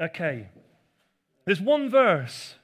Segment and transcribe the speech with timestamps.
[0.00, 0.48] Okay.
[1.44, 2.54] There's one verse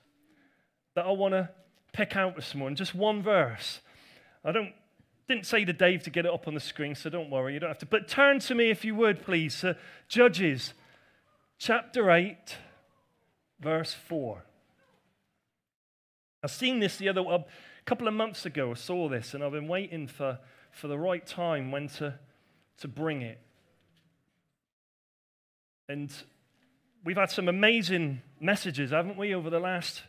[0.95, 1.51] that I want to
[1.93, 3.81] pick out this morning, just one verse.
[4.45, 4.73] I don't
[5.29, 7.61] didn't say to Dave to get it up on the screen, so don't worry, you
[7.61, 7.87] don't have to.
[7.87, 9.63] But turn to me if you would, please.
[9.63, 9.75] Uh,
[10.09, 10.73] Judges
[11.59, 12.57] chapter 8,
[13.61, 14.43] verse 4.
[16.43, 17.45] I've seen this the other a
[17.85, 18.71] couple of months ago.
[18.71, 20.39] I saw this, and I've been waiting for,
[20.71, 22.15] for the right time when to,
[22.79, 23.39] to bring it.
[25.91, 26.11] And
[27.05, 30.03] we've had some amazing messages, haven't we, over the last,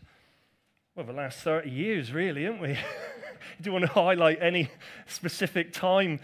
[0.95, 2.73] well, the last 30 years, really, haven't we?
[3.62, 4.70] Do you want to highlight any
[5.08, 6.20] specific time?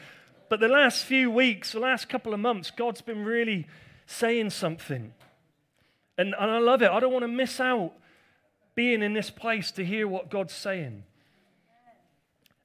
[0.49, 3.67] But the last few weeks, the last couple of months, God's been really
[4.05, 5.13] saying something.
[6.17, 6.89] And, and I love it.
[6.89, 7.93] I don't want to miss out
[8.75, 11.03] being in this place to hear what God's saying.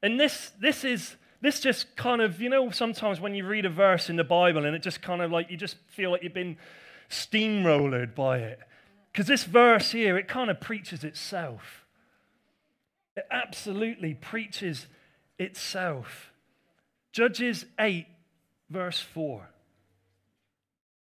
[0.03, 3.71] And this, this is this just kind of, you know, sometimes when you read a
[3.71, 6.35] verse in the Bible and it just kind of like you just feel like you've
[6.35, 6.59] been
[7.11, 8.61] steamrollered by it.
[9.13, 11.85] Because this verse here, it kind of preaches itself.
[13.17, 14.87] It absolutely preaches
[15.39, 16.33] itself.
[17.13, 18.07] Judges 8,
[18.71, 19.49] verse 4.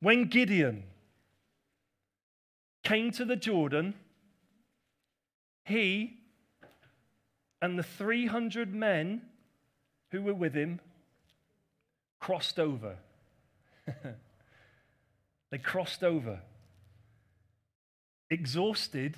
[0.00, 0.84] When Gideon
[2.82, 3.94] came to the Jordan,
[5.64, 6.16] he
[7.60, 9.20] and the 300 men
[10.10, 10.80] who were with him
[12.18, 12.96] crossed over.
[15.50, 16.40] they crossed over.
[18.30, 19.16] Exhausted,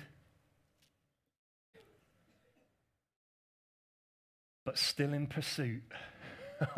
[4.65, 5.83] but still in pursuit.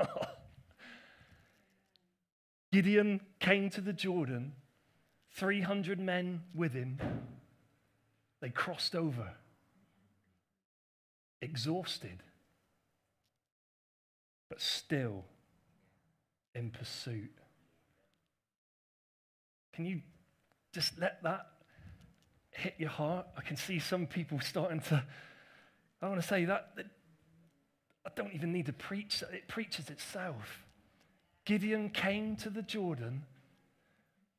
[2.74, 4.52] Gideon came to the Jordan,
[5.32, 7.00] 300 men with him.
[8.42, 9.32] They crossed over,
[11.42, 12.22] exhausted,
[14.50, 15.24] but still
[16.54, 17.32] in pursuit.
[19.76, 20.02] Can you
[20.72, 21.48] just let that
[22.52, 23.28] hit your heart?
[23.38, 25.04] I can see some people starting to,
[26.02, 26.86] I want to say that, that
[28.06, 30.64] I don't even need to preach, it preaches itself.
[31.44, 33.24] Gideon came to the Jordan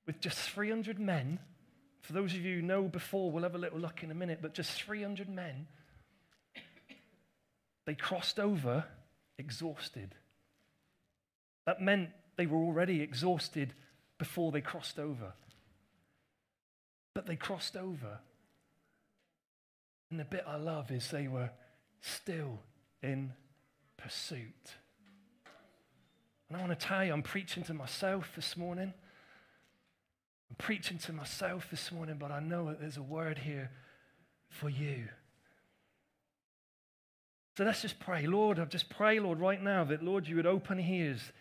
[0.06, 1.38] with just 300 men.
[2.00, 4.38] For those of you who know before, we'll have a little look in a minute,
[4.41, 5.66] but just 300 men.
[7.84, 8.84] They crossed over
[9.38, 10.14] exhausted.
[11.66, 13.74] That meant they were already exhausted
[14.19, 15.32] before they crossed over.
[17.15, 18.21] But they crossed over.
[20.10, 21.50] And the bit I love is they were
[22.00, 22.60] still
[23.03, 23.32] in
[23.97, 24.75] pursuit.
[26.49, 28.93] And I want to tell you, I'm preaching to myself this morning.
[30.48, 33.71] I'm preaching to myself this morning, but I know that there's a word here
[34.48, 35.09] for you.
[37.56, 38.27] So let's just pray.
[38.27, 41.33] Lord, I just pray, Lord, right now that, Lord, you would open ears,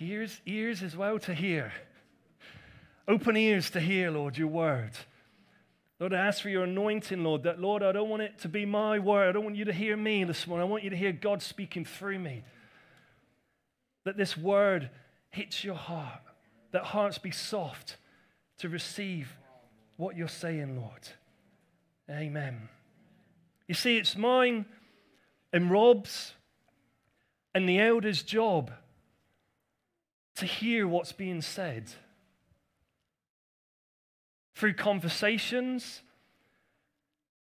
[0.00, 1.72] ears, ears as well to hear.
[3.10, 4.92] Open ears to hear, Lord, your word.
[5.98, 8.64] Lord, I ask for your anointing, Lord, that, Lord, I don't want it to be
[8.64, 9.28] my word.
[9.28, 10.64] I don't want you to hear me this morning.
[10.64, 12.44] I want you to hear God speaking through me.
[14.04, 14.90] That this word
[15.30, 16.20] hits your heart,
[16.70, 17.96] that hearts be soft
[18.58, 19.36] to receive
[19.96, 21.08] what you're saying, Lord.
[22.08, 22.68] Amen.
[23.66, 24.66] You see, it's mine
[25.52, 26.34] and Rob's
[27.56, 28.70] and the elder's job
[30.36, 31.90] to hear what's being said
[34.60, 36.02] through conversations.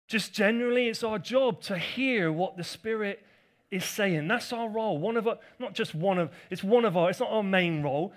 [0.07, 3.21] Just generally, it's our job to hear what the Spirit
[3.69, 4.29] is saying.
[4.29, 4.97] That's our role.
[4.97, 7.83] One of our, not just one of, it's one of our, it's not our main
[7.83, 8.13] role,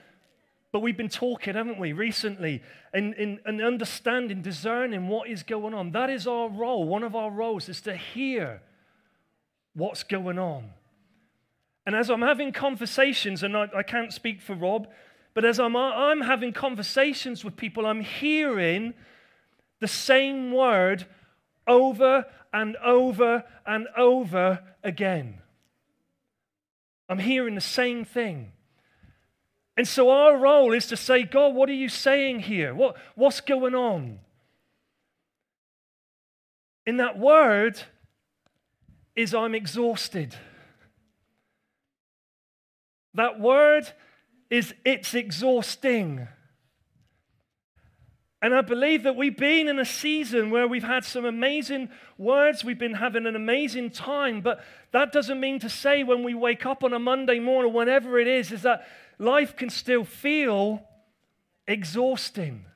[0.70, 2.62] but we've been talking, haven't we, recently,
[2.94, 5.90] and, and, and understanding, discerning what is going on.
[5.90, 6.84] That is our role.
[6.84, 8.62] One of our roles is to hear
[9.74, 10.70] what's going on.
[11.86, 14.86] And as I'm having conversations, and I, I can't speak for Rob,
[15.36, 18.94] but as I'm, I'm having conversations with people, I'm hearing
[19.80, 21.04] the same word
[21.66, 22.24] over
[22.54, 25.42] and over and over again.
[27.06, 28.52] I'm hearing the same thing.
[29.76, 32.74] And so our role is to say, God, what are you saying here?
[32.74, 34.20] What, what's going on?
[36.86, 37.78] In that word,
[39.14, 40.34] is I'm exhausted.
[43.12, 43.92] That word
[44.50, 46.28] is it's exhausting.
[48.42, 51.88] And I believe that we've been in a season where we've had some amazing
[52.18, 54.62] words, we've been having an amazing time, but
[54.92, 58.28] that doesn't mean to say when we wake up on a Monday morning, whenever it
[58.28, 58.86] is, is that
[59.18, 60.82] life can still feel
[61.66, 62.66] exhausting.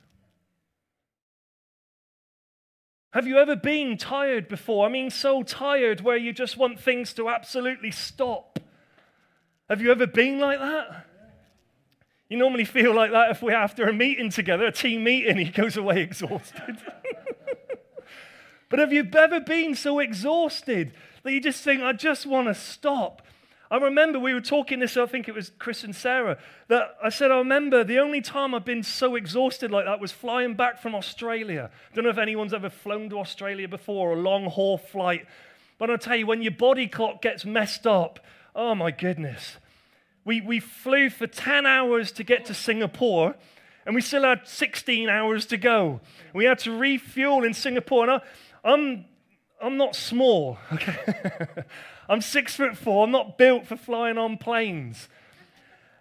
[3.12, 4.86] Have you ever been tired before?
[4.86, 8.60] I mean, so tired where you just want things to absolutely stop.
[9.68, 11.06] Have you ever been like that?
[12.30, 15.50] You normally feel like that if we're after a meeting together, a team meeting, he
[15.50, 16.78] goes away exhausted.
[18.70, 20.92] but have you ever been so exhausted
[21.24, 23.22] that you just think, I just want to stop?
[23.68, 26.38] I remember we were talking this, I think it was Chris and Sarah,
[26.68, 30.12] that I said, I remember the only time I've been so exhausted like that was
[30.12, 31.70] flying back from Australia.
[31.94, 35.26] Don't know if anyone's ever flown to Australia before, a long haul flight.
[35.78, 38.20] But I'll tell you, when your body clock gets messed up,
[38.54, 39.56] oh my goodness.
[40.30, 43.34] We, we flew for 10 hours to get to Singapore,
[43.84, 46.00] and we still had 16 hours to go.
[46.32, 48.08] We had to refuel in Singapore.
[48.08, 48.20] And I,
[48.72, 49.06] I'm,
[49.60, 51.16] I'm not small, okay?
[52.08, 53.02] I'm six foot four.
[53.02, 55.08] I'm not built for flying on planes.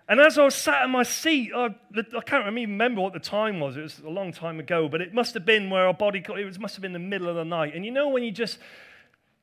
[0.07, 1.73] And as I was sat in my seat, I,
[2.15, 3.77] I can't even remember what the time was.
[3.77, 6.39] It was a long time ago, but it must have been where our body, got,
[6.39, 7.73] it was, must have been the middle of the night.
[7.73, 8.59] And you know when you just,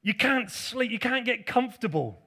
[0.04, 2.22] you can't sleep, you can't get comfortable.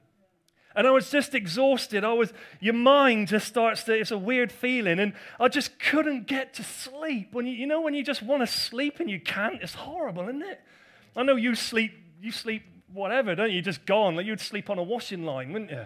[0.76, 2.04] And I was just exhausted.
[2.04, 5.00] I was, your mind just starts to, it's a weird feeling.
[5.00, 7.34] And I just couldn't get to sleep.
[7.34, 10.24] When you, you know, when you just want to sleep and you can't, it's horrible,
[10.24, 10.62] isn't it?
[11.16, 12.64] I know you sleep, you sleep
[12.94, 13.62] whatever, don't you?
[13.62, 14.16] Just gone.
[14.16, 15.86] Like you'd sleep on a washing line, wouldn't you?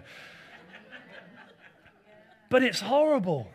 [2.50, 3.48] but it's horrible.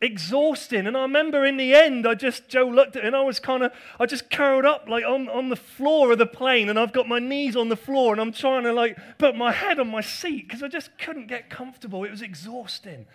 [0.00, 0.86] Exhausting.
[0.86, 3.40] And I remember in the end, I just, Joe looked at it and I was
[3.40, 6.78] kind of, I just curled up like on, on the floor of the plane and
[6.78, 9.80] I've got my knees on the floor and I'm trying to like put my head
[9.80, 12.04] on my seat because I just couldn't get comfortable.
[12.04, 13.06] It was exhausting.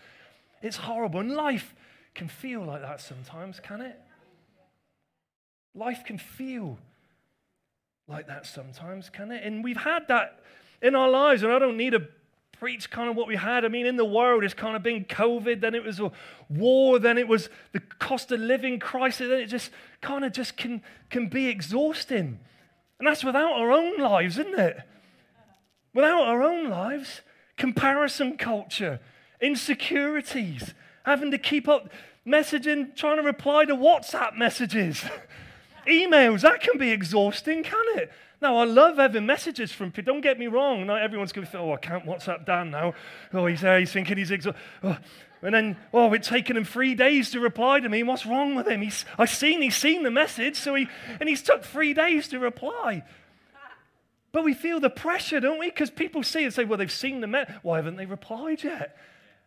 [0.62, 1.22] It's horrible.
[1.22, 1.74] And life
[2.16, 4.00] can feel like that sometimes, can it?
[5.76, 6.78] Life can feel
[8.08, 9.44] like that sometimes, can it?
[9.44, 10.40] And we've had that
[10.82, 12.08] in our lives, and I don't need to
[12.64, 13.66] preach kind of what we had.
[13.66, 16.14] I mean, in the world, it's kind of been COVID, then it was a
[16.48, 19.70] war, then it was the cost of living crisis, then it just
[20.00, 22.40] kind of just can, can be exhausting.
[23.00, 24.78] And that's without our own lives, isn't it?
[25.94, 27.20] Without our own lives,
[27.58, 29.02] comparison culture,
[29.42, 30.74] insecurities,
[31.04, 31.90] having to keep up
[32.26, 35.04] messaging, trying to reply to WhatsApp messages.
[35.86, 38.10] emails, that can be exhausting, can it?
[38.44, 40.14] Now, I love having messages from people.
[40.14, 40.86] Don't get me wrong.
[40.86, 42.94] Not everyone's going to think, oh, I can't WhatsApp Dan now.
[43.34, 43.80] Oh, he's there.
[43.80, 44.62] He's thinking he's exhausted.
[44.84, 44.98] Oh.
[45.42, 48.04] And then, oh, it's taken him three days to reply to me.
[48.04, 48.82] What's wrong with him?
[48.82, 50.90] He's, I've seen, he's seen the message, so he,
[51.22, 53.04] and he's took three days to reply.
[54.34, 55.70] But we feel the pressure, don't we?
[55.70, 57.56] Because people see and say, well, they've seen the message.
[57.62, 58.98] Why haven't they replied yet?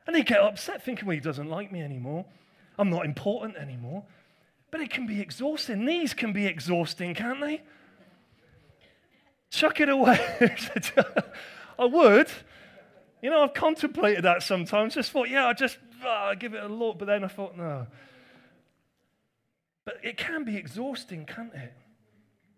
[0.07, 2.25] And they get upset thinking, well, he doesn't like me anymore.
[2.79, 4.05] I'm not important anymore.
[4.71, 5.85] But it can be exhausting.
[5.85, 7.61] These can be exhausting, can't they?
[9.51, 10.19] Chuck it away.
[11.79, 12.29] I would.
[13.23, 14.95] You know, I've contemplated that sometimes.
[14.95, 16.99] Just thought, yeah, I just uh, give it a look.
[16.99, 17.87] But then I thought, no.
[19.85, 21.73] But it can be exhausting, can't it?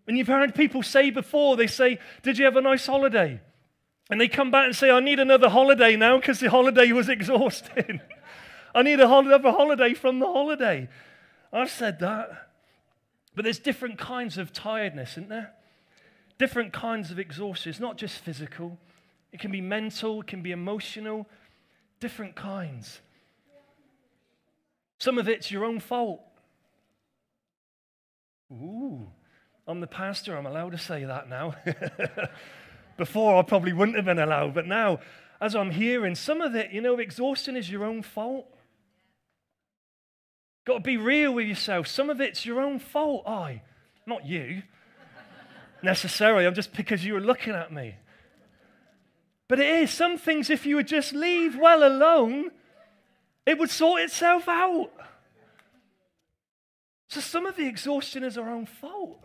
[0.06, 3.40] And you've heard people say before, they say, Did you have a nice holiday?
[4.10, 7.08] And they come back and say, I need another holiday now because the holiday was
[7.10, 8.00] exhausting.
[8.74, 10.88] I need another holiday from the holiday.
[11.52, 12.48] I've said that.
[13.34, 15.52] But there's different kinds of tiredness, isn't there?
[16.38, 17.70] Different kinds of exhaustion.
[17.70, 18.78] It's not just physical,
[19.32, 21.26] it can be mental, it can be emotional,
[22.00, 23.00] different kinds.
[24.98, 26.20] Some of it's your own fault.
[28.52, 29.08] Ooh,
[29.66, 31.54] I'm the pastor, I'm allowed to say that now.
[32.96, 35.00] Before, I probably wouldn't have been allowed, but now,
[35.40, 38.46] as I'm hearing, some of it, you know, exhaustion is your own fault.
[40.64, 41.86] Got to be real with yourself.
[41.86, 43.26] Some of it's your own fault.
[43.26, 43.62] I,
[44.06, 44.62] not you
[45.82, 46.46] necessarily.
[46.46, 47.96] I'm just because you were looking at me.
[49.48, 49.90] But it is.
[49.90, 52.50] Some things, if you would just leave well alone,
[53.46, 54.90] it would sort itself out.
[57.08, 59.24] So some of the exhaustion is our own fault.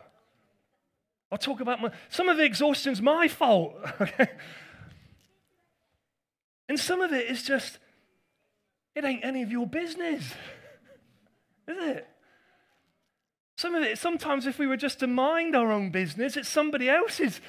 [1.31, 3.75] I'll talk about my, some of the exhaustion is my fault.
[4.01, 4.27] Okay?
[6.69, 7.77] And some of it is just,
[8.95, 10.23] it ain't any of your business
[11.67, 12.07] is it?
[13.63, 16.89] Some of it, sometimes if we were just to mind our own business, it's somebody
[16.89, 17.39] else's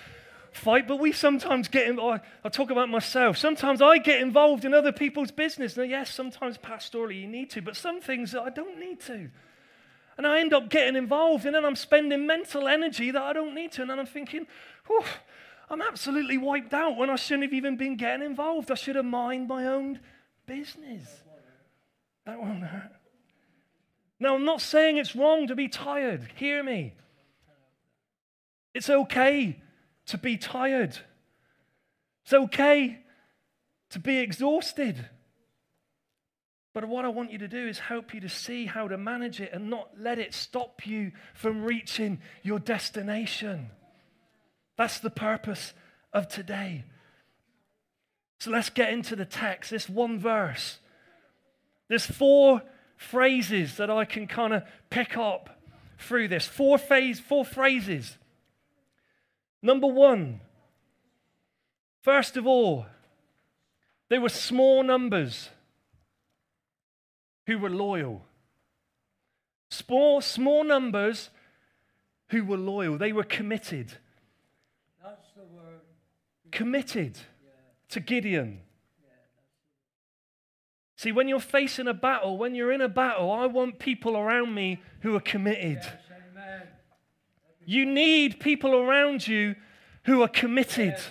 [0.52, 2.21] fight, but we sometimes get in, I,
[2.52, 3.37] talk about myself.
[3.37, 5.76] Sometimes I get involved in other people's business.
[5.76, 9.28] Now, yes, sometimes pastorally you need to, but some things I don't need to.
[10.16, 13.52] And I end up getting involved, and then I'm spending mental energy that I don't
[13.52, 13.80] need to.
[13.80, 14.47] And then I'm thinking,
[14.87, 15.02] whew,
[15.68, 18.71] I'm absolutely wiped out when I shouldn't have even been getting involved.
[18.71, 19.99] I should have mind my own
[20.47, 21.09] business.
[22.25, 22.92] That won't hurt.
[24.25, 26.26] Now, I'm not saying it's wrong to be tired.
[26.37, 26.95] Hear me.
[28.73, 29.61] It's okay
[30.07, 30.97] to be tired.
[32.25, 33.00] It's okay
[33.90, 35.11] to be exhausted.
[36.73, 39.43] But what I want you to do is help you to see how to manage
[39.43, 43.69] it and not let it stop you from reaching your destination.
[44.78, 45.75] That's the purpose
[46.14, 46.85] of today.
[48.40, 50.78] So let's get into the text, this one verse.
[51.88, 52.62] There's four
[53.11, 55.61] phrases that I can kind of pick up
[55.99, 56.47] through this.
[56.47, 58.19] Four, phase, four phrases.
[59.63, 60.41] Number one,
[62.03, 62.87] first of all,
[64.09, 65.49] there were small numbers
[67.47, 68.23] who were loyal.
[69.71, 71.31] Small, small numbers
[72.29, 72.99] who were loyal.
[72.99, 73.93] They were committed.
[75.03, 75.81] That's the word.
[76.51, 77.19] Committed
[77.89, 78.61] to Gideon.
[81.05, 84.55] See, when you're facing a battle, when you're in a battle, I want people around
[84.55, 85.81] me who are committed.
[85.83, 86.67] Yes.
[87.67, 89.55] You need people around you
[90.05, 90.95] who are committed.
[90.97, 91.11] Yes.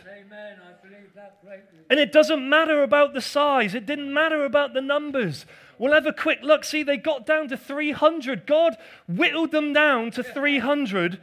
[1.91, 5.45] And it doesn't matter about the size, it didn't matter about the numbers.
[5.77, 6.63] We'll have a quick look.
[6.63, 8.47] See, they got down to 300.
[8.47, 8.75] God
[9.07, 11.21] whittled them down to 300.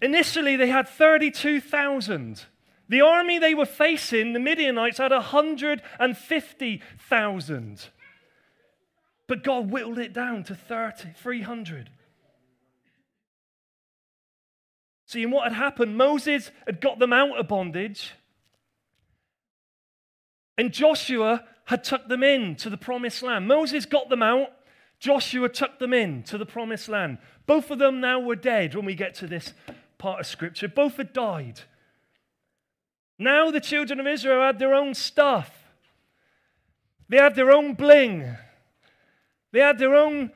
[0.00, 2.46] Initially, they had 32,000.
[2.90, 7.88] The army they were facing, the Midianites, had 150,000.
[9.28, 11.90] But God whittled it down to 30, 300.
[15.06, 18.14] See, and what had happened, Moses had got them out of bondage,
[20.58, 23.46] and Joshua had tucked them in to the promised land.
[23.46, 24.48] Moses got them out,
[24.98, 27.18] Joshua tucked them in to the promised land.
[27.46, 29.54] Both of them now were dead when we get to this
[29.96, 30.66] part of scripture.
[30.66, 31.60] Both had died.
[33.20, 35.54] Now the children of Israel had their own stuff.
[37.10, 38.34] They had their own bling.
[39.52, 40.30] They had their own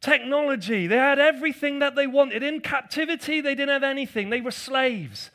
[0.00, 0.86] technology.
[0.86, 2.42] They had everything that they wanted.
[2.42, 4.30] In captivity, they didn't have anything.
[4.30, 5.30] They were slaves.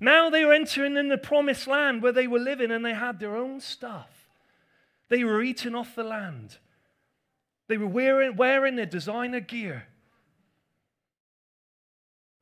[0.00, 3.20] Now they were entering in the promised land where they were living and they had
[3.20, 4.10] their own stuff.
[5.08, 6.58] They were eating off the land.
[7.68, 9.86] They were wearing, wearing their designer gear.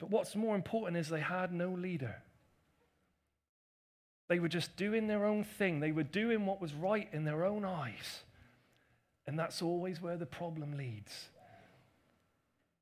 [0.00, 2.16] But what's more important is they had no leader.
[4.28, 5.80] They were just doing their own thing.
[5.80, 8.22] They were doing what was right in their own eyes.
[9.26, 11.28] And that's always where the problem leads.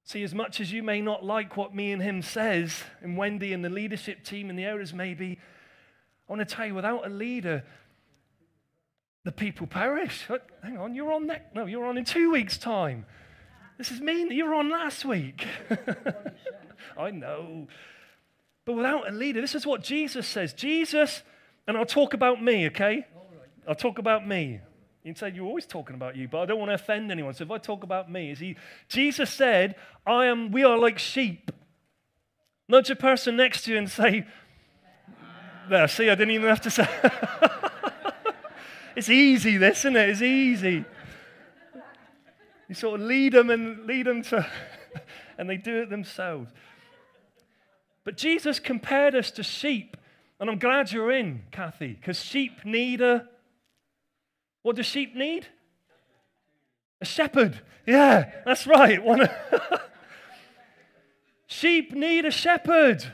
[0.04, 3.52] See, as much as you may not like what me and him says, and Wendy
[3.52, 5.38] and the leadership team and the elders maybe,
[6.28, 7.64] I want to tell you, without a leader,
[9.24, 10.28] the people perish.
[10.62, 11.54] Hang on, you're on next.
[11.54, 13.06] No, you're on in two weeks' time.
[13.78, 14.30] This is mean.
[14.30, 15.44] You were on last week.
[16.96, 17.66] I know.
[18.64, 20.52] But without a leader, this is what Jesus says.
[20.52, 21.22] Jesus
[21.66, 23.06] and I'll talk about me, okay?
[23.66, 24.61] I'll talk about me.
[25.02, 27.32] You can say you're always talking about you, but I don't want to offend anyone.
[27.35, 28.56] So if I talk about me, is he
[28.88, 31.52] Jesus said, I am we are like sheep.
[32.68, 34.26] Nudge a person next to you and say,
[35.68, 36.88] There, see, I didn't even have to say.
[38.96, 40.08] it's easy, this, isn't it?
[40.08, 40.85] It's easy.
[42.68, 44.44] You sort of lead them and lead them to,
[45.38, 46.50] and they do it themselves.
[48.02, 49.96] But Jesus compared us to sheep.
[50.38, 53.28] And I'm glad you're in, Kathy, because sheep need a.
[54.62, 55.46] What do sheep need?
[57.00, 57.60] A shepherd.
[57.86, 59.02] Yeah, that's right.
[59.02, 59.28] One
[61.46, 63.04] sheep need a shepherd.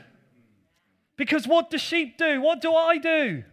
[1.15, 2.41] Because what do sheep do?
[2.41, 3.43] What do I do?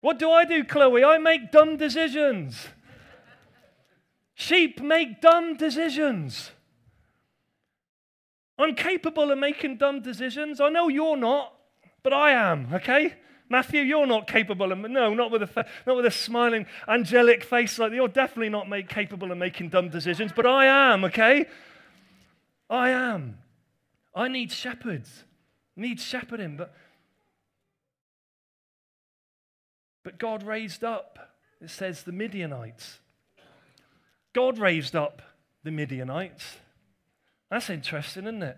[0.00, 1.02] What do I do, Chloe?
[1.02, 2.68] I make dumb decisions.
[4.34, 6.52] Sheep make dumb decisions.
[8.56, 10.60] I'm capable of making dumb decisions.
[10.60, 11.57] I know you're not
[12.02, 13.14] but I am, okay?
[13.48, 17.78] Matthew, you're not capable of, no, not with, a not with a smiling, angelic face
[17.78, 21.46] like You're definitely not capable of making dumb decisions, but I am, okay?
[22.68, 23.38] I am.
[24.14, 25.24] I need shepherds.
[25.76, 26.74] Need shepherding, but
[30.08, 32.98] but God raised up, it says, the Midianites.
[34.32, 35.20] God raised up
[35.64, 36.56] the Midianites.
[37.50, 38.56] That's interesting, isn't it?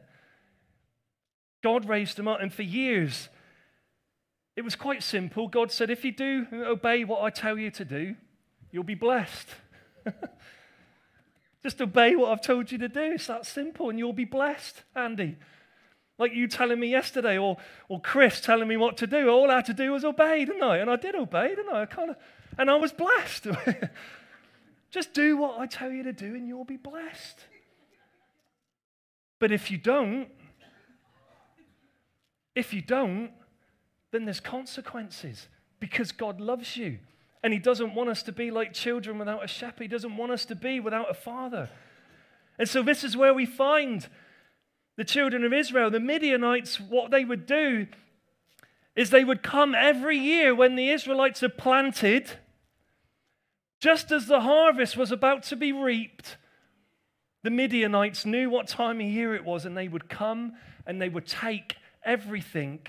[1.63, 3.29] God raised him up, and for years,
[4.57, 5.49] it was quite simple.
[5.49, 8.17] God said, If you do obey what I tell you to do,
[8.71, 9.49] you'll be blessed.
[11.63, 13.13] Just obey what I've told you to do.
[13.13, 15.37] It's that simple, and you'll be blessed, Andy.
[16.19, 17.57] Like you telling me yesterday, or,
[17.89, 19.29] or Chris telling me what to do.
[19.29, 20.79] All I had to do was obey, didn't I?
[20.79, 21.83] And I did obey, didn't I?
[21.83, 22.17] I kind of,
[22.59, 23.47] and I was blessed.
[24.91, 27.39] Just do what I tell you to do, and you'll be blessed.
[29.39, 30.29] But if you don't,
[32.55, 33.31] if you don't,
[34.11, 36.99] then there's consequences because God loves you.
[37.43, 39.83] And He doesn't want us to be like children without a shepherd.
[39.83, 41.71] He doesn't want us to be without a father.
[42.59, 44.07] And so, this is where we find
[44.97, 47.87] the children of Israel, the Midianites, what they would do
[48.95, 52.33] is they would come every year when the Israelites had planted,
[53.81, 56.37] just as the harvest was about to be reaped.
[57.43, 60.53] The Midianites knew what time of year it was, and they would come
[60.87, 62.81] and they would take everything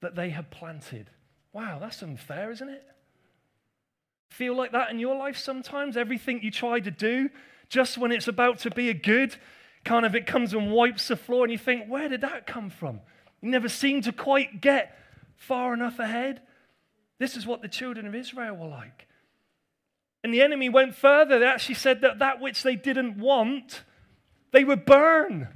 [0.00, 1.10] that they had planted.
[1.52, 2.84] Wow, that's unfair, isn't it?
[4.30, 5.96] Feel like that in your life sometimes?
[5.96, 7.28] Everything you try to do,
[7.68, 9.36] just when it's about to be a good,
[9.84, 12.70] kind of it comes and wipes the floor, and you think, where did that come
[12.70, 13.00] from?
[13.42, 14.96] You never seem to quite get
[15.36, 16.40] far enough ahead.
[17.18, 19.06] This is what the children of Israel were like.
[20.24, 21.38] And the enemy went further.
[21.38, 23.82] They actually said that that which they didn't want,
[24.52, 25.48] they would burn.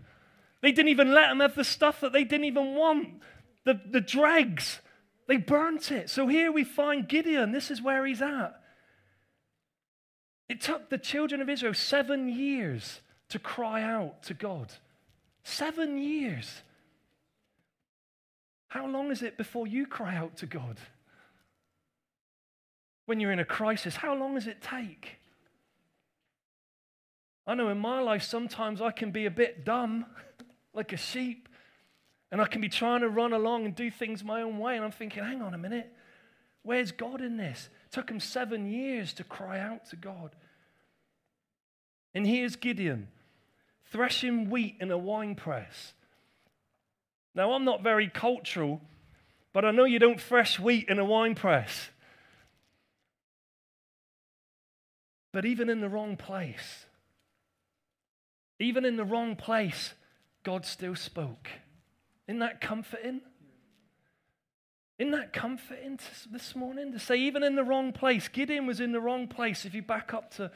[0.67, 3.23] They didn't even let them have the stuff that they didn't even want,
[3.65, 4.81] the, the dregs.
[5.29, 6.11] They burnt it.
[6.11, 7.53] So here we find Gideon.
[7.53, 8.61] This is where he's at.
[10.49, 14.73] It took the children of Israel seven years to cry out to God.
[15.45, 16.63] Seven years.
[18.67, 20.79] How long is it before you cry out to God?
[23.05, 25.21] When you're in a crisis, how long does it take?
[27.47, 30.07] I know in my life sometimes I can be a bit dumb,
[30.77, 31.49] like a sheep,
[32.31, 34.85] and I can be trying to run along and do things my own way, and
[34.85, 35.93] I'm thinking, hang on a minute,
[36.63, 37.69] where's God in this?
[37.87, 40.37] It took him seven years to cry out to God.
[42.15, 43.09] And here's Gideon
[43.93, 45.95] threshing wheat in a wine press.
[47.35, 48.81] Now, I'm not very cultural,
[49.53, 51.89] but I know you don't thresh wheat in a wine press.
[55.33, 56.87] But even in the wrong place,
[58.59, 59.93] even in the wrong place,
[60.47, 61.49] God still spoke.
[62.29, 63.21] Isn't that comforting?
[64.97, 65.99] Isn't that comforting
[66.31, 68.29] this morning to say, even in the wrong place?
[68.29, 69.65] Gideon was in the wrong place.
[69.65, 70.53] If you back up to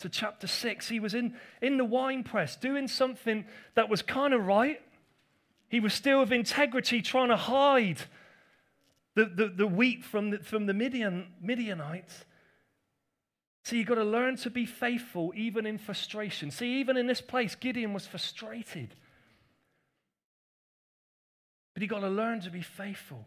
[0.00, 4.34] to chapter 6, he was in, in the wine press doing something that was kind
[4.34, 4.82] of right.
[5.70, 8.02] He was still of integrity, trying to hide
[9.14, 12.26] the, the, the wheat from the, from the Midian, Midianites.
[13.64, 16.50] See, you've got to learn to be faithful even in frustration.
[16.50, 18.94] See, even in this place, Gideon was frustrated.
[21.80, 23.24] But you've got to learn to be faithful.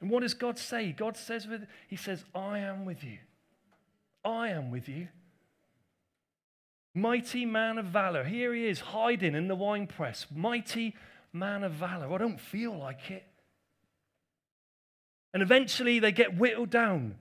[0.00, 0.92] And what does God say?
[0.92, 3.18] God says, with, He says, I am with you.
[4.24, 5.08] I am with you.
[6.94, 8.22] Mighty man of valor.
[8.22, 10.26] Here he is hiding in the winepress.
[10.32, 10.94] Mighty
[11.32, 12.14] man of valor.
[12.14, 13.24] I don't feel like it.
[15.34, 17.16] And eventually they get whittled down.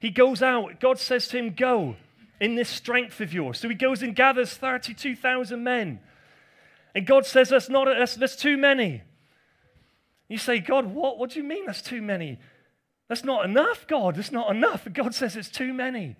[0.00, 0.80] He goes out.
[0.80, 1.94] God says to him, Go
[2.40, 3.60] in this strength of yours.
[3.60, 6.00] So he goes and gathers 32,000 men.
[6.96, 9.02] And God says, That's not, that's, that's too many.
[10.28, 11.18] You say, God, what?
[11.18, 12.38] What do you mean that's too many?
[13.08, 14.18] That's not enough, God.
[14.18, 14.86] It's not enough.
[14.92, 16.16] God says it's too many.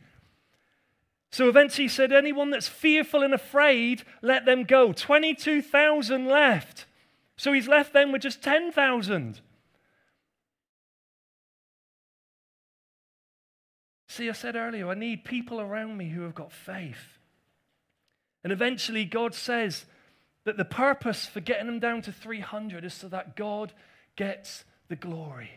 [1.33, 4.93] So eventually he said, Anyone that's fearful and afraid, let them go.
[4.93, 6.87] 22,000 left.
[7.37, 9.41] So he's left them with just 10,000.
[14.09, 17.19] See, I said earlier, I need people around me who have got faith.
[18.43, 19.85] And eventually, God says
[20.45, 23.75] that the purpose for getting them down to 300 is so that God
[24.17, 25.51] gets the glory.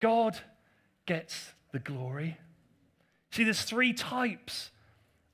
[0.00, 0.38] God
[1.06, 2.36] gets the glory.
[3.30, 4.70] See, there's three types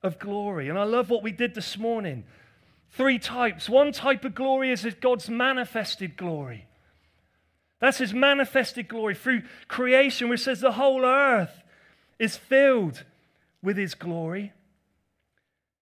[0.01, 0.69] of glory.
[0.69, 2.25] And I love what we did this morning.
[2.91, 3.69] Three types.
[3.69, 6.67] One type of glory is God's manifested glory.
[7.79, 11.63] That's his manifested glory through creation, which says the whole earth
[12.19, 13.03] is filled
[13.61, 14.53] with his glory.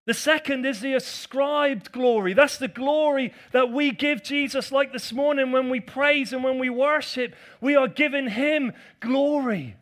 [0.06, 2.34] The second is the ascribed glory.
[2.34, 6.58] That's the glory that we give Jesus, like this morning when we praise and when
[6.58, 7.36] we worship.
[7.62, 9.76] We are giving him glory.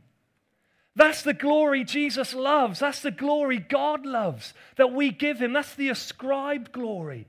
[0.96, 2.80] That's the glory Jesus loves.
[2.80, 5.54] That's the glory God loves that we give him.
[5.54, 7.26] That's the ascribed glory.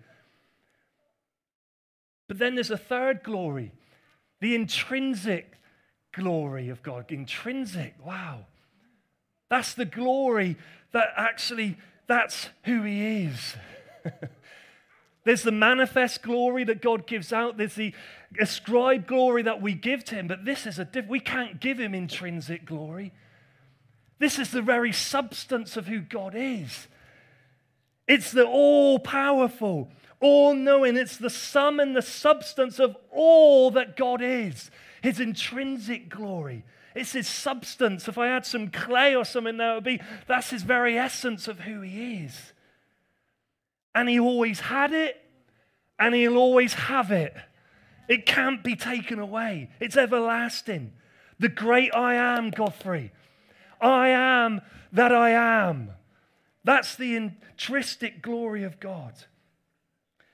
[2.26, 3.72] But then there's a third glory,
[4.40, 5.52] the intrinsic
[6.12, 7.12] glory of God.
[7.12, 8.46] Intrinsic, wow.
[9.48, 10.56] That's the glory
[10.92, 11.76] that actually,
[12.10, 13.54] that's who he is.
[15.24, 17.56] There's the manifest glory that God gives out.
[17.56, 17.94] There's the
[18.40, 20.26] ascribed glory that we give to him.
[20.26, 23.12] But this is a diff- we can't give him intrinsic glory.
[24.18, 26.88] This is the very substance of who God is.
[28.08, 30.96] It's the all powerful, all knowing.
[30.96, 34.70] It's the sum and the substance of all that God is,
[35.00, 36.64] His intrinsic glory.
[36.94, 38.08] It's His substance.
[38.08, 41.60] If I had some clay or something, that would be that's His very essence of
[41.60, 42.52] who He is.
[43.94, 45.20] And He always had it,
[45.98, 47.34] and He'll always have it.
[48.08, 50.92] It can't be taken away, it's everlasting.
[51.38, 53.12] The great I am, Godfrey.
[53.80, 54.60] I am
[54.92, 55.92] that I am.
[56.64, 59.14] That's the intrinsic glory of God.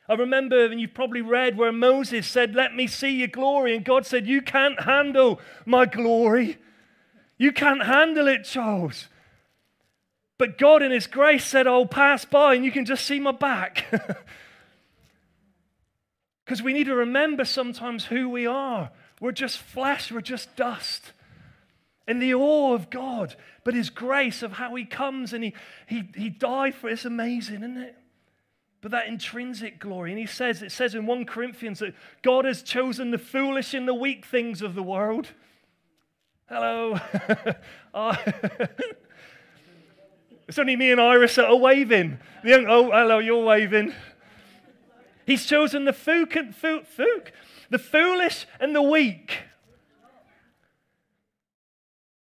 [0.08, 3.74] I remember, and you've probably read where Moses said, Let me see your glory.
[3.74, 6.58] And God said, You can't handle my glory.
[7.38, 9.08] You can't handle it, Charles.
[10.38, 13.32] But God, in His grace, said, I'll pass by and you can just see my
[13.32, 13.84] back.
[16.46, 18.90] Because we need to remember sometimes who we are.
[19.20, 21.12] We're just flesh, we're just dust.
[22.06, 25.54] in the awe of God, but his grace of how he comes and he,
[25.88, 26.88] he, he died for.
[26.88, 27.96] It's amazing, isn't it?
[28.86, 30.12] But that intrinsic glory.
[30.12, 33.88] And he says, it says in 1 Corinthians that God has chosen the foolish and
[33.88, 35.26] the weak things of the world.
[36.48, 37.00] Hello.
[37.92, 38.12] oh.
[40.46, 42.20] it's only me and Iris that are waving.
[42.44, 43.92] The young, oh, hello, you're waving.
[45.26, 47.32] He's chosen the fook and fook, fook,
[47.70, 49.38] the foolish and the weak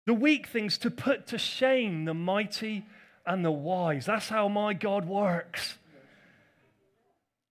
[0.07, 2.85] the weak things to put to shame the mighty
[3.25, 4.07] and the wise.
[4.07, 5.79] That's how my God works.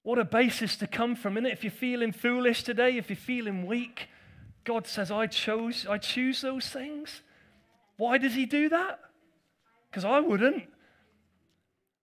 [0.08, 1.52] What a basis to come from, it?
[1.52, 4.08] If you're feeling foolish today, if you're feeling weak,
[4.64, 7.24] God says, I chose, I choose those things.
[7.98, 9.02] Why does he do that?
[9.90, 10.64] Because I wouldn't.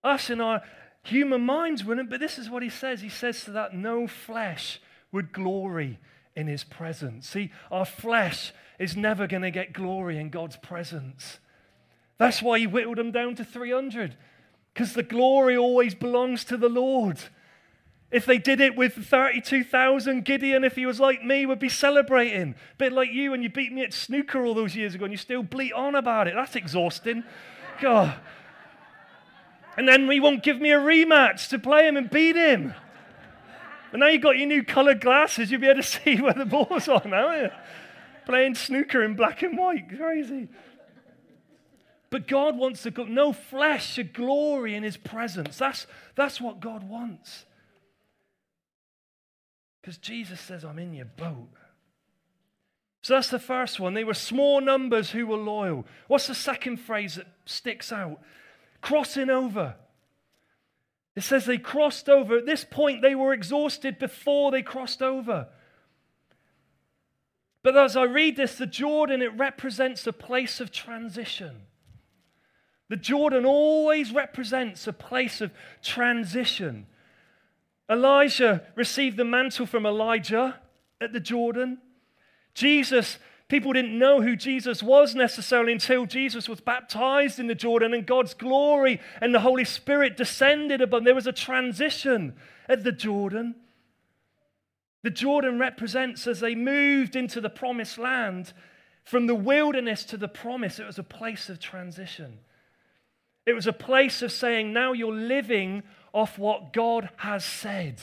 [0.03, 0.61] Us in our
[1.01, 3.01] human minds wouldn't, but this is what he says.
[3.01, 4.79] He says to that, no flesh
[5.11, 5.97] would glory
[6.35, 7.27] in his presence.
[7.27, 11.39] See, our flesh is never going to get glory in God's presence.
[12.19, 14.15] That's why he whittled them down to 300,
[14.75, 17.19] because the glory always belongs to the Lord.
[18.11, 22.51] If they did it with 32,000, Gideon, if he was like me, would be celebrating.
[22.51, 25.11] A bit like you when you beat me at snooker all those years ago and
[25.11, 26.35] you still bleat on about it.
[26.35, 27.23] That's exhausting.
[27.81, 28.15] God.
[29.77, 32.73] And then he won't give me a rematch to play him and beat him.
[33.91, 36.45] And now you've got your new coloured glasses, you'll be able to see where the
[36.45, 37.49] ball's on, haven't you?
[38.25, 39.87] playing snooker in black and white.
[39.95, 40.49] Crazy.
[42.09, 45.57] But God wants to go, no flesh should glory in his presence.
[45.57, 47.45] That's, that's what God wants.
[49.85, 51.47] Because Jesus says, I'm in your boat.
[53.03, 53.93] So that's the first one.
[53.93, 55.85] They were small numbers who were loyal.
[56.07, 58.19] What's the second phrase that sticks out?
[58.81, 59.75] Crossing over.
[61.15, 62.39] It says they crossed over.
[62.39, 65.49] At this point, they were exhausted before they crossed over.
[67.61, 71.61] But as I read this, the Jordan, it represents a place of transition.
[72.89, 75.51] The Jordan always represents a place of
[75.83, 76.87] transition.
[77.87, 80.59] Elisha received the mantle from Elijah
[80.99, 81.79] at the Jordan.
[82.53, 87.93] Jesus, people didn't know who Jesus was necessarily until Jesus was baptized in the Jordan
[87.93, 91.03] and God's glory and the Holy Spirit descended upon.
[91.03, 92.35] There was a transition
[92.67, 93.55] at the Jordan.
[95.03, 98.53] The Jordan represents as they moved into the promised land,
[99.03, 102.39] from the wilderness to the promise, it was a place of transition.
[103.45, 105.83] It was a place of saying, now you're living
[106.15, 107.99] off what God has said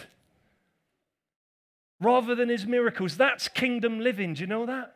[1.98, 3.16] rather than his miracles.
[3.16, 4.35] That's kingdom living.
[4.35, 4.94] Do you know that?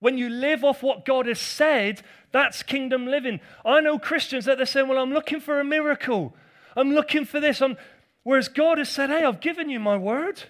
[0.00, 3.40] When you live off what God has said, that's kingdom living.
[3.64, 6.34] I know Christians that they're saying, Well, I'm looking for a miracle.
[6.74, 7.60] I'm looking for this.
[7.60, 7.76] I'm...
[8.22, 10.42] Whereas God has said, Hey, I've given you my word.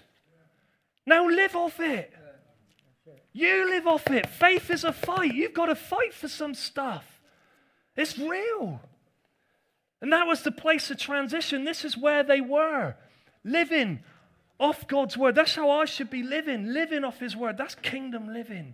[1.05, 2.13] Now live off it.
[3.33, 4.27] You live off it.
[4.27, 5.33] Faith is a fight.
[5.33, 7.19] You've got to fight for some stuff.
[7.95, 8.79] It's real.
[10.01, 11.65] And that was the place of transition.
[11.65, 12.95] This is where they were
[13.43, 13.99] living
[14.59, 15.35] off God's word.
[15.35, 17.57] That's how I should be living, living off His word.
[17.57, 18.73] That's kingdom living.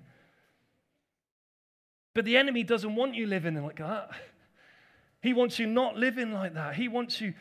[2.14, 4.12] But the enemy doesn't want you living like that.
[5.22, 6.76] He wants you not living like that.
[6.76, 7.34] He wants you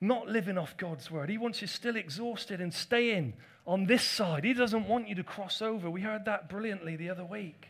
[0.00, 1.28] not living off God's word.
[1.28, 3.34] He wants you still exhausted and staying
[3.66, 4.44] on this side.
[4.44, 5.90] He doesn't want you to cross over.
[5.90, 7.68] We heard that brilliantly the other week.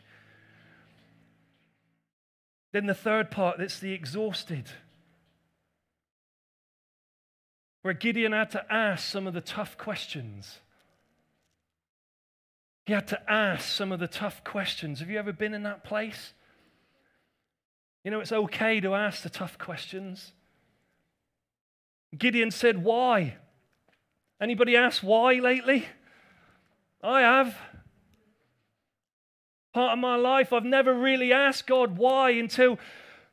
[2.71, 4.65] Then the third part, that's the exhausted.
[7.83, 10.59] Where Gideon had to ask some of the tough questions.
[12.85, 14.99] He had to ask some of the tough questions.
[14.99, 16.33] Have you ever been in that place?
[18.03, 20.33] You know, it's okay to ask the tough questions.
[22.17, 23.35] Gideon said, Why?
[24.41, 25.85] Anybody asked why lately?
[27.01, 27.57] I have.
[29.73, 32.77] Part of my life, I've never really asked God why until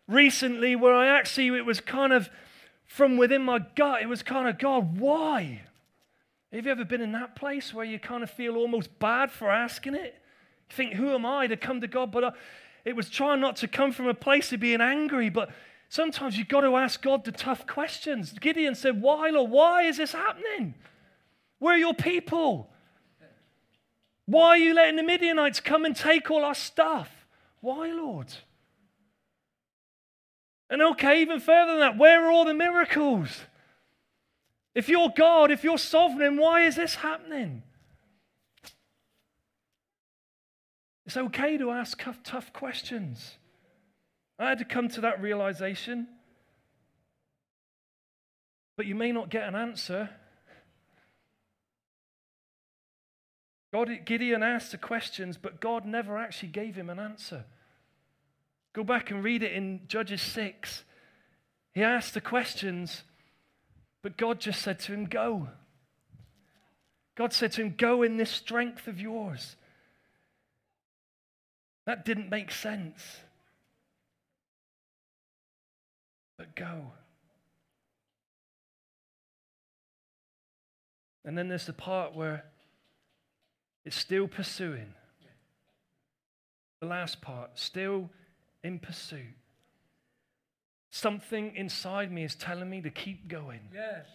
[0.06, 2.30] recently, where I actually, it was kind of
[2.90, 5.62] from within my gut, it was kind of, God, why?
[6.52, 9.48] Have you ever been in that place where you kind of feel almost bad for
[9.48, 10.20] asking it?
[10.70, 12.10] You think, who am I to come to God?
[12.10, 12.30] But uh,
[12.84, 15.50] it was trying not to come from a place of being angry, but
[15.88, 18.32] sometimes you've got to ask God the tough questions.
[18.32, 19.52] Gideon said, Why, Lord?
[19.52, 20.74] Why is this happening?
[21.60, 22.70] Where are your people?
[24.26, 27.24] Why are you letting the Midianites come and take all our stuff?
[27.60, 28.34] Why, Lord?
[30.70, 33.42] And okay, even further than that, where are all the miracles?
[34.74, 37.64] If you're God, if you're sovereign, why is this happening?
[41.04, 43.34] It's okay to ask tough questions.
[44.38, 46.06] I had to come to that realization.
[48.76, 50.08] But you may not get an answer.
[53.74, 57.44] God, Gideon asked the questions, but God never actually gave him an answer.
[58.72, 60.84] Go back and read it in Judges 6.
[61.74, 63.02] He asked the questions,
[64.02, 65.48] but God just said to him, Go.
[67.16, 69.56] God said to him, Go in this strength of yours.
[71.86, 73.02] That didn't make sense.
[76.38, 76.92] But go.
[81.24, 82.44] And then there's the part where
[83.84, 84.94] it's still pursuing.
[86.80, 88.08] The last part, still
[88.62, 89.34] in pursuit.
[90.90, 93.60] Something inside me is telling me to keep going.
[93.72, 94.06] Yes.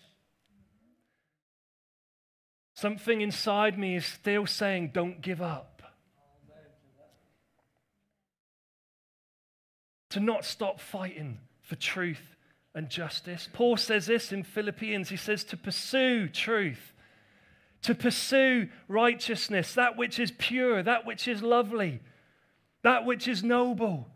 [2.75, 5.81] Something inside me is still saying, don't give up.
[10.10, 12.36] To not stop fighting for truth
[12.73, 13.49] and justice.
[13.51, 15.10] Paul says this in Philippians.
[15.10, 16.93] He says, to pursue truth,
[17.84, 22.01] to pursue righteousness, that which is pure, that which is lovely,
[22.84, 24.08] that which is noble.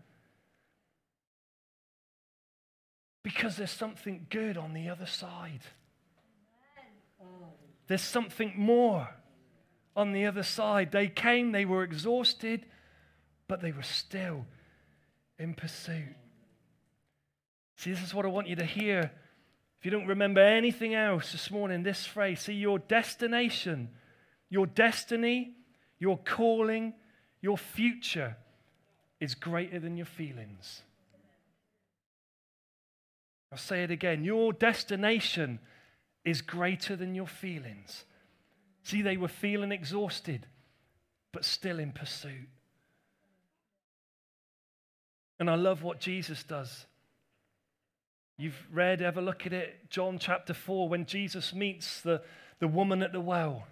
[3.24, 5.62] Because there's something good on the other side.
[7.88, 9.10] There's something more
[9.96, 10.92] on the other side.
[10.92, 12.66] They came, they were exhausted,
[13.48, 14.46] but they were still
[15.38, 16.16] in pursuit.
[17.76, 19.12] See, this is what I want you to hear.
[19.80, 23.90] If you don't remember anything else this morning, this phrase see, your destination,
[24.50, 25.56] your destiny,
[25.98, 26.94] your calling,
[27.42, 28.38] your future
[29.20, 30.84] is greater than your feelings.
[33.52, 34.24] I'll say it again.
[34.24, 35.60] Your destination
[36.24, 38.06] is greater than your feelings.
[38.84, 40.46] See, they were feeling exhausted,
[41.32, 42.50] but still in pursuit.
[45.40, 46.86] And I love what Jesus does.
[48.38, 52.22] You've read, ever look at it, John chapter 4, when Jesus meets the,
[52.60, 53.68] the woman at the well.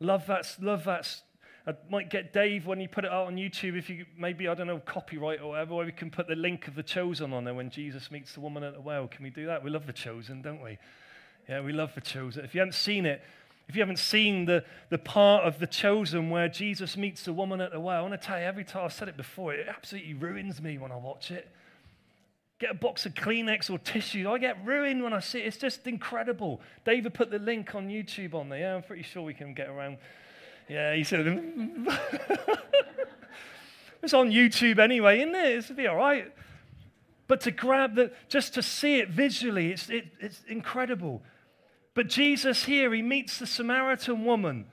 [0.00, 1.22] Love that, love that.
[1.66, 4.54] I might get Dave when you put it out on YouTube, if you maybe, I
[4.54, 7.44] don't know, copyright or whatever, where we can put the link of the chosen on
[7.44, 9.06] there when Jesus meets the woman at the well.
[9.06, 9.62] Can we do that?
[9.62, 10.78] We love the chosen, don't we?
[11.48, 12.44] Yeah, we love the chosen.
[12.44, 13.22] If you haven't seen it,
[13.68, 17.60] if you haven't seen the, the part of the chosen where Jesus meets the woman
[17.60, 19.68] at the well, I want to tell you, every time I've said it before, it
[19.68, 21.48] absolutely ruins me when I watch it.
[22.58, 24.28] Get a box of Kleenex or tissue.
[24.30, 25.46] I get ruined when I see it.
[25.46, 26.60] It's just incredible.
[26.84, 28.58] David put the link on YouTube on there.
[28.58, 29.98] Yeah, I'm pretty sure we can get around.
[30.68, 32.58] Yeah, he said, mm, mm.
[34.02, 35.56] it's on YouTube anyway, isn't it?
[35.58, 36.32] It'll be all right.
[37.28, 41.22] But to grab the, just to see it visually, it's, it, it's incredible.
[41.94, 44.66] But Jesus here, he meets the Samaritan woman.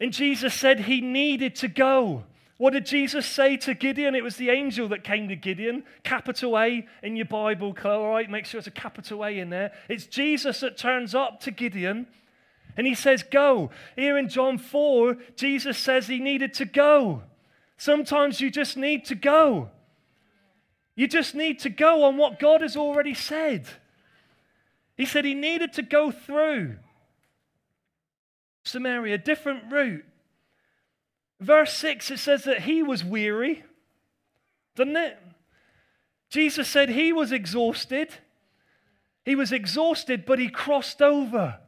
[0.00, 2.24] And Jesus said he needed to go.
[2.58, 4.14] What did Jesus say to Gideon?
[4.14, 5.84] It was the angel that came to Gideon.
[6.02, 8.28] Capital A in your Bible, all right?
[8.28, 9.72] Make sure it's a capital A in there.
[9.88, 12.08] It's Jesus that turns up to Gideon
[12.78, 13.70] and he says, Go.
[13.96, 17.24] Here in John 4, Jesus says he needed to go.
[17.76, 19.70] Sometimes you just need to go.
[20.94, 23.66] You just need to go on what God has already said.
[24.96, 26.76] He said he needed to go through
[28.62, 30.04] Samaria, a different route.
[31.40, 33.64] Verse 6, it says that he was weary,
[34.76, 35.18] doesn't it?
[36.30, 38.10] Jesus said he was exhausted.
[39.24, 41.58] He was exhausted, but he crossed over.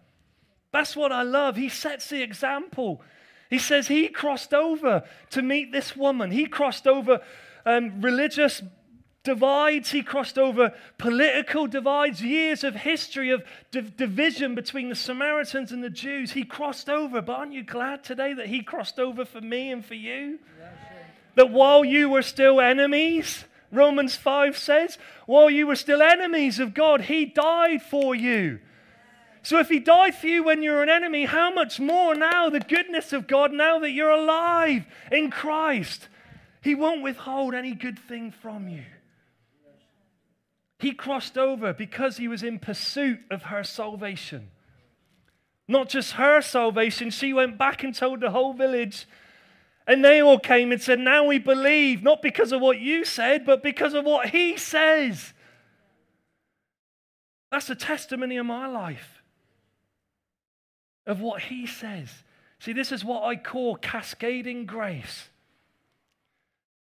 [0.73, 1.57] That's what I love.
[1.57, 3.03] He sets the example.
[3.49, 6.31] He says he crossed over to meet this woman.
[6.31, 7.21] He crossed over
[7.67, 8.63] um, religious
[9.25, 9.91] divides.
[9.91, 15.83] He crossed over political divides, years of history of div- division between the Samaritans and
[15.83, 16.33] the Jews.
[16.33, 17.21] He crossed over.
[17.21, 20.39] But aren't you glad today that he crossed over for me and for you?
[21.35, 26.75] that while you were still enemies, Romans 5 says, while you were still enemies of
[26.75, 28.59] God, he died for you.
[29.43, 32.51] So if he died for you when you were an enemy, how much more now
[32.51, 36.09] the goodness of God, now that you're alive in Christ?
[36.63, 38.85] He won't withhold any good thing from you.
[40.79, 44.51] He crossed over because he was in pursuit of her salvation.
[45.69, 49.07] Not just her salvation, she went back and told the whole village.
[49.87, 53.45] And they all came and said, Now we believe, not because of what you said,
[53.45, 55.33] but because of what he says.
[57.51, 59.20] That's a testimony of my life,
[61.11, 62.09] of what he says.
[62.61, 65.29] See, this is what I call cascading grace.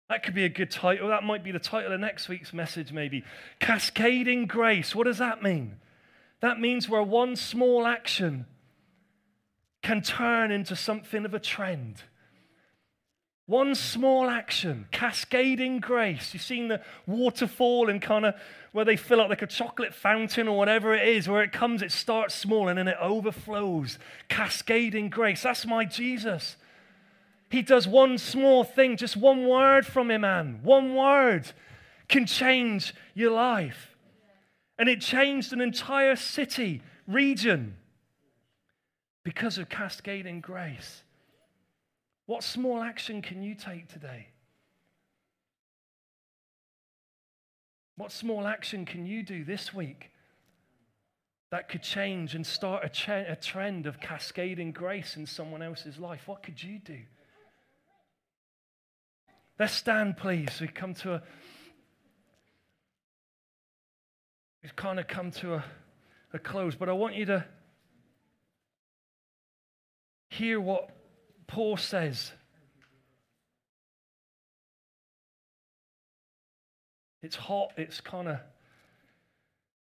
[0.08, 1.08] That could be a good title.
[1.08, 3.24] That might be the title of next week's message, maybe.
[3.60, 4.94] Cascading grace.
[4.94, 5.78] What does that mean?
[6.42, 8.46] That means where one small action
[9.82, 12.04] can turn into something of a trend.
[13.50, 16.36] One small action, cascading grace.
[16.36, 18.36] You've seen the waterfall and kind of
[18.74, 21.82] where they fill up like a chocolate fountain or whatever it is, where it comes,
[21.82, 23.98] it starts small and then it overflows.
[24.28, 25.42] Cascading grace.
[25.42, 26.58] That's my Jesus.
[27.50, 30.60] He does one small thing, just one word from him, man.
[30.62, 31.52] One word
[32.08, 33.96] can change your life.
[34.78, 37.78] And it changed an entire city, region,
[39.24, 41.02] because of cascading grace.
[42.30, 44.28] What small action can you take today?
[47.98, 50.12] What small action can you do this week
[51.50, 55.98] that could change and start a, ch- a trend of cascading grace in someone else's
[55.98, 56.28] life?
[56.28, 57.00] What could you do?
[59.58, 60.56] Let's stand, please.
[60.62, 61.24] We've come to a.
[64.62, 65.64] We've kind of come to a,
[66.34, 67.44] a close, but I want you to
[70.30, 70.92] hear what
[71.50, 72.32] Paul says.
[77.22, 78.38] It's hot, it's kind of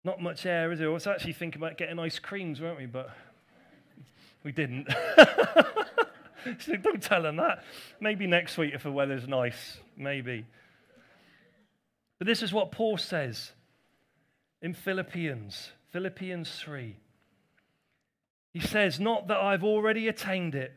[0.04, 0.86] not much air, is it?
[0.86, 2.86] I was actually thinking about getting ice creams, weren't we?
[2.86, 3.12] But
[4.43, 4.88] we didn't.
[6.60, 7.65] so don't tell them that.
[8.00, 9.78] Maybe next week if the weather's nice.
[9.98, 10.45] Maybe.
[12.17, 13.52] But this is what Paul says
[14.62, 16.95] in Philippians, Philippians 3.
[18.54, 20.74] He says, Not that I've already attained it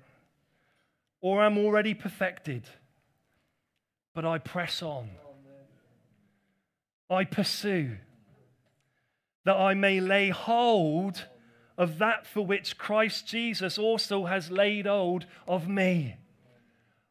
[1.23, 2.65] or am already perfected,
[4.13, 5.09] but I press on.
[7.09, 7.97] I pursue
[9.45, 11.27] that I may lay hold
[11.79, 16.17] of that for which Christ Jesus also has laid hold of me.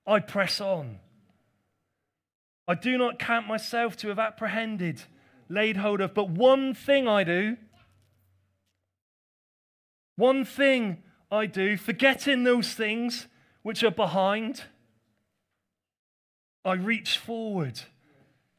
[0.06, 1.00] I press on.
[2.68, 5.04] I do not count myself to have apprehended,
[5.50, 7.58] laid hold of, but one thing I do.
[10.16, 13.28] One thing I do, forgetting those things
[13.64, 14.64] which are behind,
[16.66, 17.82] I reach forward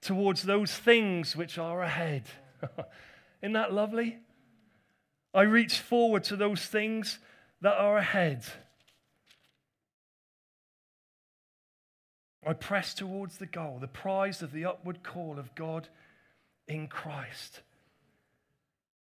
[0.01, 2.25] towards those things which are ahead.
[3.43, 4.19] Isn't that lovely?
[5.35, 7.19] I reach forward to those things
[7.61, 8.45] that are ahead.
[12.45, 15.89] I press towards the goal, the prize of the upward call of God
[16.67, 17.61] in Christ.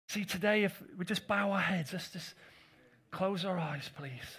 [0.09, 2.35] See, today, if we just bow our heads, let's just
[3.11, 4.39] close our eyes, please.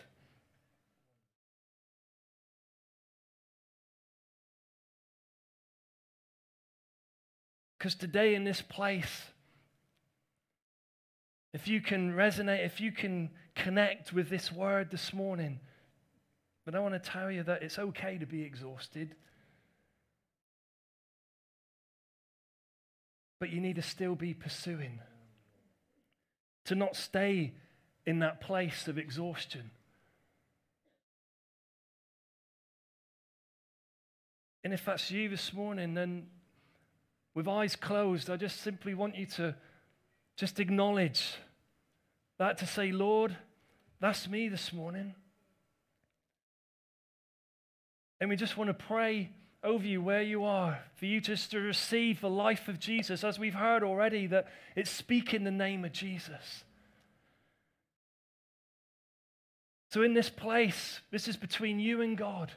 [7.77, 9.23] Because today, in this place,
[11.53, 15.59] if you can resonate, if you can connect with this word this morning,
[16.65, 19.15] but I want to tell you that it's okay to be exhausted.
[23.39, 24.99] But you need to still be pursuing,
[26.65, 27.53] to not stay
[28.05, 29.71] in that place of exhaustion.
[34.63, 36.27] And if that's you this morning, then
[37.37, 39.53] with eyes closed, I just simply want you to
[40.37, 41.35] just acknowledge
[42.39, 43.37] that to say, Lord,
[43.99, 45.13] that's me this morning.
[48.19, 49.29] And we just want to pray
[49.63, 53.37] over you where you are, for you just to receive the life of Jesus, as
[53.37, 56.63] we've heard already, that it's speaking the name of Jesus.
[59.91, 62.51] So, in this place, this is between you and God.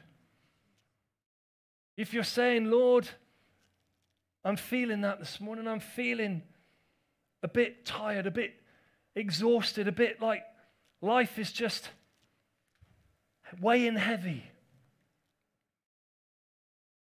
[1.97, 3.07] If you're saying, Lord,
[4.43, 5.67] I'm feeling that this morning.
[5.67, 6.41] I'm feeling
[7.43, 8.53] a bit tired, a bit
[9.15, 10.43] exhausted, a bit like
[11.01, 11.89] life is just
[13.59, 14.43] weighing heavy.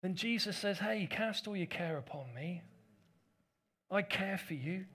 [0.01, 2.61] Then Jesus says, Hey, cast all your care upon me.
[3.89, 4.85] I care for you.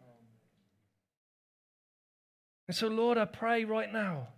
[2.67, 4.29] And so, Lord, I pray right now.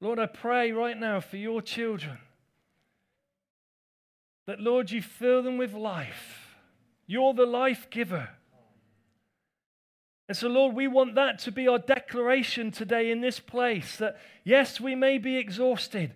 [0.00, 2.18] Lord, I pray right now for your children
[4.48, 6.56] that, Lord, you fill them with life.
[7.06, 8.30] You're the life giver.
[10.26, 14.16] And so, Lord, we want that to be our declaration today in this place that,
[14.44, 16.14] yes, we may be exhausted,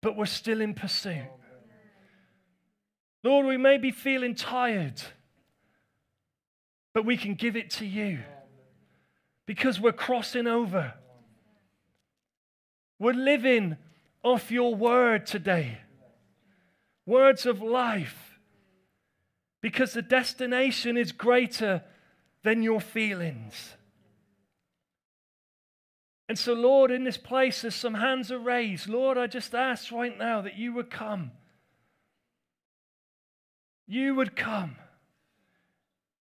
[0.00, 1.28] but we're still in pursuit.
[3.22, 5.02] Lord, we may be feeling tired,
[6.94, 8.20] but we can give it to you
[9.44, 10.94] because we're crossing over.
[12.98, 13.76] We're living
[14.22, 15.80] off your word today
[17.06, 18.38] words of life,
[19.62, 21.82] because the destination is greater
[22.42, 23.74] than your feelings.
[26.28, 29.92] And so, Lord, in this place, as some hands are raised, Lord, I just ask
[29.92, 31.30] right now that you would come.
[33.86, 34.76] You would come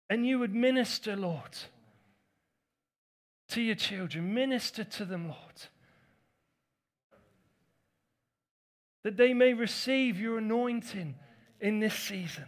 [0.07, 1.57] and you would minister, Lord,
[3.49, 4.35] to your children.
[4.35, 5.61] Minister to them, Lord.
[9.05, 11.13] That they may receive your anointing
[11.61, 12.45] in this season.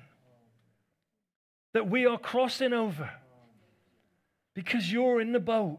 [1.73, 3.11] That we are crossing over
[4.55, 5.77] because you're in the boat.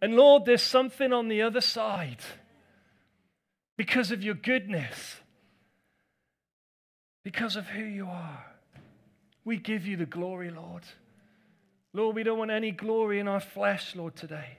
[0.00, 2.18] And Lord, there's something on the other side.
[3.76, 5.16] because of your goodness,
[7.24, 8.44] because of who you are.
[9.44, 10.82] We give you the glory, Lord.
[11.92, 14.58] Lord, we don't want any glory in our flesh, Lord, today.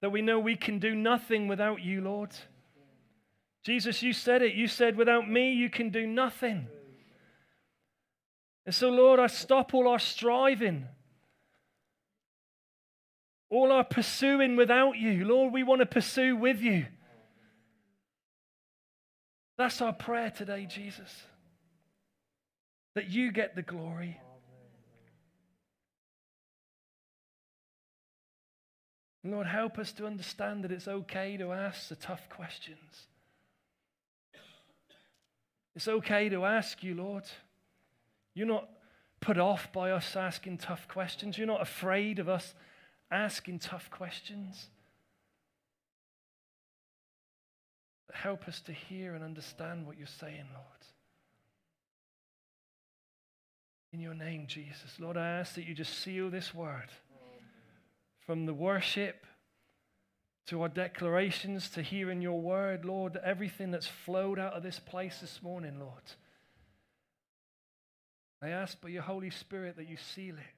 [0.00, 2.30] That we know we can do nothing without you, Lord.
[3.66, 4.54] Jesus, you said it.
[4.54, 6.68] You said, without me, you can do nothing.
[8.64, 10.86] And so, Lord, I stop all our striving,
[13.50, 15.24] all our pursuing without you.
[15.24, 16.86] Lord, we want to pursue with you.
[19.58, 21.24] That's our prayer today, Jesus.
[22.94, 24.20] That you get the glory.
[29.24, 33.08] Lord, help us to understand that it's okay to ask the tough questions.
[35.76, 37.24] It's okay to ask you, Lord.
[38.34, 38.66] You're not
[39.20, 41.36] put off by us asking tough questions.
[41.36, 42.54] You're not afraid of us
[43.10, 44.68] asking tough questions.
[48.06, 50.66] But help us to hear and understand what you're saying, Lord.
[53.92, 54.98] In your name, Jesus.
[54.98, 56.88] Lord, I ask that you just seal this word
[58.24, 59.26] from the worship
[60.46, 65.20] to our declarations to hearing your word, Lord, everything that's flowed out of this place
[65.20, 66.02] this morning, Lord.
[68.42, 70.55] I ask by your Holy Spirit that you seal it.